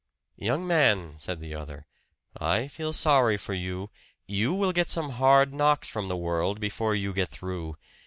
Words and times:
"Young 0.39 0.65
man," 0.65 1.17
said 1.19 1.39
the 1.39 1.53
other, 1.53 1.85
"I 2.35 2.67
feel 2.67 2.91
sorry 2.91 3.37
for 3.37 3.53
you 3.53 3.91
you 4.25 4.51
will 4.51 4.71
get 4.73 4.89
some 4.89 5.11
hard 5.11 5.53
knocks 5.53 5.87
from 5.89 6.07
the 6.07 6.17
world 6.17 6.59
before 6.59 6.95
you 6.95 7.13
get 7.13 7.29
through. 7.29 7.75